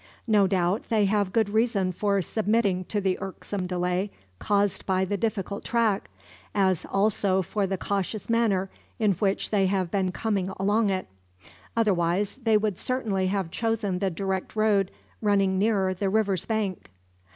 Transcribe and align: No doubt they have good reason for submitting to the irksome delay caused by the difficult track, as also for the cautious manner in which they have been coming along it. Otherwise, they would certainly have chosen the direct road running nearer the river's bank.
No 0.25 0.47
doubt 0.47 0.85
they 0.89 1.05
have 1.05 1.31
good 1.31 1.47
reason 1.49 1.91
for 1.91 2.23
submitting 2.23 2.85
to 2.85 2.99
the 2.99 3.19
irksome 3.21 3.67
delay 3.67 4.09
caused 4.39 4.87
by 4.87 5.05
the 5.05 5.15
difficult 5.15 5.63
track, 5.63 6.09
as 6.55 6.85
also 6.85 7.43
for 7.43 7.67
the 7.67 7.77
cautious 7.77 8.27
manner 8.27 8.71
in 8.97 9.11
which 9.11 9.51
they 9.51 9.67
have 9.67 9.91
been 9.91 10.11
coming 10.11 10.49
along 10.59 10.89
it. 10.89 11.05
Otherwise, 11.77 12.39
they 12.41 12.57
would 12.57 12.79
certainly 12.79 13.27
have 13.27 13.51
chosen 13.51 13.99
the 13.99 14.09
direct 14.09 14.55
road 14.55 14.89
running 15.21 15.59
nearer 15.59 15.93
the 15.93 16.09
river's 16.09 16.45
bank. 16.47 16.89